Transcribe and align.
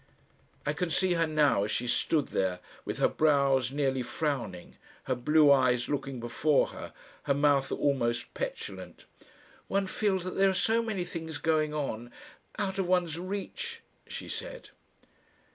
I 0.65 0.73
can 0.73 0.89
see 0.89 1.13
her 1.13 1.27
now 1.27 1.63
as 1.63 1.69
she 1.69 1.85
stood 1.85 2.29
there 2.29 2.59
with 2.85 2.97
her 2.97 3.07
brows 3.07 3.71
nearly 3.71 4.01
frowning, 4.01 4.77
her 5.03 5.13
blue 5.13 5.51
eyes 5.51 5.89
looking 5.89 6.19
before 6.19 6.69
her, 6.69 6.91
her 7.25 7.35
mouth 7.35 7.71
almost 7.71 8.33
petulant. 8.33 9.05
"One 9.67 9.85
feels 9.85 10.23
that 10.23 10.31
there 10.33 10.49
are 10.49 10.55
so 10.55 10.81
many 10.81 11.05
things 11.05 11.37
going 11.37 11.75
on 11.75 12.11
out 12.57 12.79
of 12.79 12.87
one's 12.87 13.19
reach," 13.19 13.81
she 14.07 14.27
said. 14.27 14.71